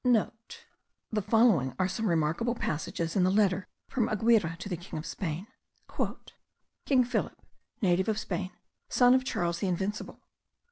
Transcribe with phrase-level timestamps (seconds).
[0.01, 4.97] *(* The following are some remarkable passages in the letter from Aguirre to the king
[4.97, 5.45] of Spain.
[6.87, 7.39] "King Philip,
[7.83, 8.49] native of Spain,
[8.89, 10.19] son of Charles the Invincible!